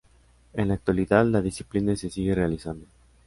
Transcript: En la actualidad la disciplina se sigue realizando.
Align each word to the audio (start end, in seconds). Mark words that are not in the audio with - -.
En 0.53 0.69
la 0.69 0.73
actualidad 0.73 1.27
la 1.27 1.43
disciplina 1.43 1.95
se 1.95 2.09
sigue 2.09 2.33
realizando. 2.33 2.87